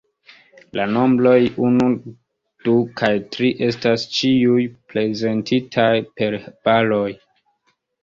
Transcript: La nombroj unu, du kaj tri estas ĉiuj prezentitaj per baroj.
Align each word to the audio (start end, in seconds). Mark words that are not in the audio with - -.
La 0.77 0.85
nombroj 0.93 1.33
unu, 1.67 1.89
du 2.65 2.75
kaj 3.03 3.11
tri 3.37 3.53
estas 3.69 4.09
ĉiuj 4.19 4.67
prezentitaj 4.95 5.91
per 6.21 6.43
baroj. 6.53 7.09